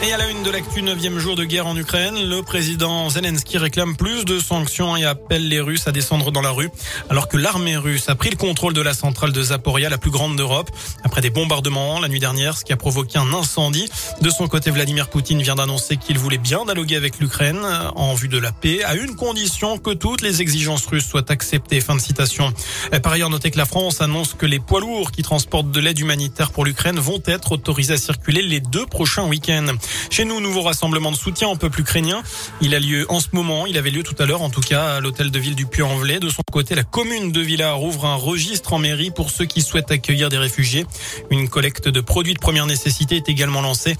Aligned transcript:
Et 0.00 0.12
à 0.12 0.16
la 0.16 0.30
une 0.30 0.44
de 0.44 0.50
l'actu, 0.50 0.80
neuvième 0.82 1.18
jour 1.18 1.34
de 1.34 1.42
guerre 1.42 1.66
en 1.66 1.76
Ukraine, 1.76 2.14
le 2.28 2.40
président 2.42 3.10
Zelensky 3.10 3.58
réclame 3.58 3.96
plus 3.96 4.24
de 4.24 4.38
sanctions 4.38 4.96
et 4.96 5.04
appelle 5.04 5.48
les 5.48 5.58
Russes 5.58 5.88
à 5.88 5.92
descendre 5.92 6.30
dans 6.30 6.40
la 6.40 6.50
rue, 6.50 6.70
alors 7.10 7.26
que 7.26 7.36
l'armée 7.36 7.76
russe 7.76 8.08
a 8.08 8.14
pris 8.14 8.30
le 8.30 8.36
contrôle 8.36 8.74
de 8.74 8.80
la 8.80 8.94
centrale 8.94 9.32
de 9.32 9.42
Zaporia, 9.42 9.88
la 9.88 9.98
plus 9.98 10.12
grande 10.12 10.36
d'Europe, 10.36 10.70
après 11.02 11.20
des 11.20 11.30
bombardements 11.30 11.98
la 11.98 12.06
nuit 12.06 12.20
dernière, 12.20 12.56
ce 12.56 12.64
qui 12.64 12.72
a 12.72 12.76
provoqué 12.76 13.18
un 13.18 13.32
incendie. 13.34 13.88
De 14.22 14.30
son 14.30 14.46
côté, 14.46 14.70
Vladimir 14.70 15.08
Poutine 15.08 15.42
vient 15.42 15.56
d'annoncer 15.56 15.96
qu'il 15.96 16.16
voulait 16.16 16.38
bien 16.38 16.64
dialoguer 16.64 16.94
avec 16.94 17.18
l'Ukraine 17.18 17.66
en 17.96 18.14
vue 18.14 18.28
de 18.28 18.38
la 18.38 18.52
paix, 18.52 18.84
à 18.84 18.94
une 18.94 19.16
condition 19.16 19.78
que 19.78 19.90
toutes 19.90 20.22
les 20.22 20.42
exigences 20.42 20.86
russes 20.86 21.08
soient 21.08 21.30
acceptées. 21.32 21.80
Fin 21.80 21.96
de 21.96 22.00
citation. 22.00 22.54
Par 23.02 23.12
ailleurs, 23.12 23.30
notez 23.30 23.50
que 23.50 23.58
la 23.58 23.66
France 23.66 24.00
annonce 24.00 24.34
que 24.34 24.46
les 24.46 24.60
poids 24.60 24.80
lourds 24.80 25.10
qui 25.10 25.22
transportent 25.22 25.72
de 25.72 25.80
l'aide 25.80 25.98
humanitaire 25.98 26.52
pour 26.52 26.64
l'Ukraine 26.64 27.00
vont 27.00 27.20
être 27.26 27.50
autorisés 27.50 27.94
à 27.94 27.98
circuler 27.98 28.42
les 28.42 28.60
deux 28.60 28.86
prochains 28.86 29.26
week-ends. 29.26 29.74
Chez 30.10 30.24
nous, 30.24 30.40
nouveau 30.40 30.62
rassemblement 30.62 31.10
de 31.10 31.16
soutien 31.16 31.50
un 31.50 31.56
peu 31.56 31.70
plus 31.70 31.82
ukrainien. 31.82 32.22
Il 32.60 32.74
a 32.74 32.80
lieu 32.80 33.06
en 33.08 33.20
ce 33.20 33.28
moment. 33.32 33.66
Il 33.66 33.78
avait 33.78 33.90
lieu 33.90 34.02
tout 34.02 34.16
à 34.18 34.26
l'heure, 34.26 34.42
en 34.42 34.50
tout 34.50 34.60
cas, 34.60 34.96
à 34.96 35.00
l'hôtel 35.00 35.30
de 35.30 35.38
ville 35.38 35.54
du 35.54 35.66
Puy-en-Velay. 35.66 36.20
De 36.20 36.28
son 36.28 36.42
côté, 36.50 36.74
la 36.74 36.84
commune 36.84 37.32
de 37.32 37.40
Villars 37.40 37.82
ouvre 37.82 38.06
un 38.06 38.14
registre 38.14 38.72
en 38.72 38.78
mairie 38.78 39.10
pour 39.10 39.30
ceux 39.30 39.44
qui 39.44 39.62
souhaitent 39.62 39.90
accueillir 39.90 40.28
des 40.28 40.38
réfugiés. 40.38 40.86
Une 41.30 41.48
collecte 41.48 41.88
de 41.88 42.00
produits 42.00 42.34
de 42.34 42.38
première 42.38 42.66
nécessité 42.66 43.16
est 43.16 43.28
également 43.28 43.60
lancée. 43.60 43.96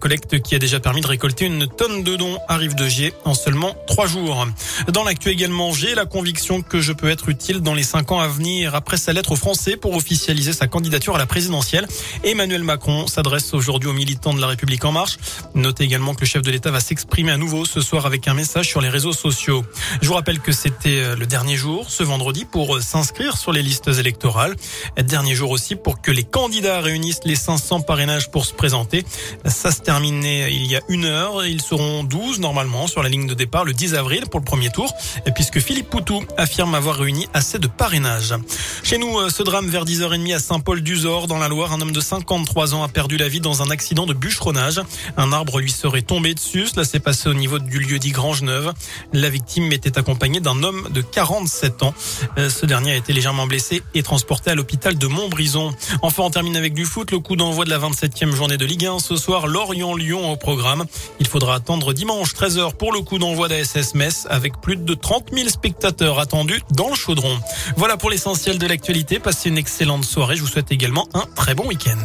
Collecte 0.00 0.40
qui 0.40 0.54
a 0.54 0.58
déjà 0.58 0.80
permis 0.80 1.00
de 1.00 1.06
récolter 1.06 1.46
une 1.46 1.66
tonne 1.66 2.02
de 2.02 2.16
dons 2.16 2.38
à 2.48 2.56
Rive 2.56 2.74
de 2.74 2.88
Gier 2.88 3.12
en 3.24 3.34
seulement 3.34 3.76
trois 3.86 4.06
jours. 4.06 4.46
Dans 4.92 5.04
l'actu 5.04 5.30
également, 5.30 5.72
j'ai 5.72 5.94
la 5.94 6.06
conviction 6.06 6.62
que 6.62 6.80
je 6.80 6.92
peux 6.92 7.08
être 7.08 7.28
utile 7.28 7.60
dans 7.60 7.74
les 7.74 7.82
cinq 7.82 8.12
ans 8.12 8.20
à 8.20 8.28
venir. 8.28 8.74
Après 8.74 8.96
sa 8.96 9.12
lettre 9.12 9.32
aux 9.32 9.36
Français 9.36 9.76
pour 9.76 9.94
officialiser 9.94 10.52
sa 10.52 10.66
candidature 10.66 11.14
à 11.16 11.18
la 11.18 11.26
présidentielle, 11.26 11.86
Emmanuel 12.24 12.62
Macron 12.62 13.06
s'adresse 13.06 13.54
aujourd'hui 13.54 13.88
aux 13.88 13.94
militants 13.94 14.34
de 14.34 14.40
la 14.40 14.46
République 14.46 14.84
en 14.84 14.92
marche. 14.92 15.18
Notez 15.54 15.84
également 15.84 16.14
que 16.14 16.20
le 16.20 16.26
chef 16.26 16.42
de 16.42 16.50
l'État 16.50 16.70
va 16.70 16.80
s'exprimer 16.80 17.32
à 17.32 17.36
nouveau 17.36 17.64
ce 17.64 17.80
soir 17.80 18.06
avec 18.06 18.28
un 18.28 18.34
message 18.34 18.68
sur 18.68 18.80
les 18.80 18.88
réseaux 18.88 19.12
sociaux. 19.12 19.64
Je 20.00 20.08
vous 20.08 20.14
rappelle 20.14 20.40
que 20.40 20.52
c'était 20.52 21.00
euh, 21.00 21.16
le 21.16 21.26
dernier 21.26 21.56
jour, 21.56 21.90
ce 21.90 22.02
vendredi, 22.02 22.44
pour 22.44 22.76
euh, 22.76 22.80
s'inscrire 22.80 23.36
sur 23.36 23.52
les 23.52 23.62
listes 23.62 23.88
électorales. 23.88 24.54
Dernier 25.02 25.34
jour 25.34 25.50
aussi 25.50 25.74
pour 25.74 26.00
que 26.00 26.10
les 26.10 26.24
candidats 26.24 26.80
réunissent 26.80 27.24
les 27.24 27.36
500 27.36 27.82
parrainages 27.82 28.30
pour 28.30 28.44
se 28.44 28.54
présenter. 28.54 29.04
Ça 29.46 29.70
se 29.70 29.80
terminait 29.80 30.54
il 30.54 30.66
y 30.66 30.76
a 30.76 30.80
une 30.88 31.04
heure. 31.04 31.46
Ils 31.46 31.62
seront 31.62 32.04
12 32.04 32.40
normalement 32.40 32.86
sur 32.86 33.02
la 33.02 33.08
ligne 33.08 33.26
de 33.26 33.34
départ 33.34 33.64
le 33.64 33.72
10 33.72 33.94
avril 33.94 34.24
pour 34.30 34.40
le 34.40 34.44
premier 34.44 34.70
tour, 34.70 34.92
puisque 35.34 35.60
Philippe 35.60 35.90
Poutou 35.90 36.22
affirme 36.36 36.74
avoir 36.74 36.96
réuni 36.96 37.26
assez 37.34 37.58
de 37.58 37.66
parrainages. 37.66 38.34
Chez 38.82 38.98
nous, 38.98 39.18
euh, 39.18 39.30
ce 39.30 39.42
drame 39.42 39.66
vers 39.66 39.84
10h30 39.84 40.34
à 40.34 40.38
Saint-Paul-d'Uzor, 40.38 41.26
dans 41.26 41.38
la 41.38 41.48
Loire, 41.48 41.72
un 41.72 41.80
homme 41.80 41.92
de 41.92 42.00
53 42.00 42.74
ans 42.74 42.82
a 42.82 42.88
perdu 42.88 43.16
la 43.16 43.28
vie 43.28 43.40
dans 43.40 43.62
un 43.62 43.70
accident 43.70 44.06
de 44.06 44.14
bûcheronnage. 44.14 44.80
Un 45.18 45.32
arbre 45.32 45.58
lui 45.58 45.72
serait 45.72 46.02
tombé 46.02 46.32
dessus. 46.32 46.68
Cela 46.68 46.84
s'est 46.84 47.00
passé 47.00 47.28
au 47.28 47.34
niveau 47.34 47.58
du 47.58 47.80
lieu 47.80 47.98
dit 47.98 48.12
Grange-Neuve. 48.12 48.72
La 49.12 49.28
victime 49.28 49.72
était 49.72 49.98
accompagnée 49.98 50.38
d'un 50.38 50.62
homme 50.62 50.88
de 50.90 51.00
47 51.00 51.82
ans. 51.82 51.92
Euh, 52.38 52.48
ce 52.48 52.66
dernier 52.66 52.92
a 52.92 52.96
été 52.96 53.12
légèrement 53.12 53.48
blessé 53.48 53.82
et 53.94 54.04
transporté 54.04 54.52
à 54.52 54.54
l'hôpital 54.54 54.96
de 54.96 55.06
Montbrison. 55.08 55.74
Enfin, 56.02 56.22
on 56.22 56.30
termine 56.30 56.56
avec 56.56 56.72
du 56.72 56.84
foot. 56.84 57.10
Le 57.10 57.18
coup 57.18 57.34
d'envoi 57.34 57.64
de 57.64 57.70
la 57.70 57.80
27e 57.80 58.32
journée 58.32 58.56
de 58.58 58.64
Ligue 58.64 58.86
1 58.86 59.00
ce 59.00 59.16
soir. 59.16 59.48
Lorient-Lyon 59.48 60.30
au 60.30 60.36
programme. 60.36 60.84
Il 61.18 61.26
faudra 61.26 61.56
attendre 61.56 61.92
dimanche 61.92 62.32
13h 62.32 62.76
pour 62.76 62.92
le 62.92 63.00
coup 63.00 63.18
d'envoi 63.18 63.48
d'ASS 63.48 63.94
Metz 63.94 64.28
avec 64.30 64.60
plus 64.60 64.76
de 64.76 64.94
30 64.94 65.30
000 65.32 65.48
spectateurs 65.48 66.20
attendus 66.20 66.62
dans 66.70 66.90
le 66.90 66.94
chaudron. 66.94 67.40
Voilà 67.76 67.96
pour 67.96 68.10
l'essentiel 68.10 68.58
de 68.58 68.66
l'actualité. 68.68 69.18
Passez 69.18 69.48
une 69.48 69.58
excellente 69.58 70.04
soirée. 70.04 70.36
Je 70.36 70.42
vous 70.42 70.48
souhaite 70.48 70.70
également 70.70 71.08
un 71.12 71.24
très 71.34 71.56
bon 71.56 71.66
week-end. 71.66 72.04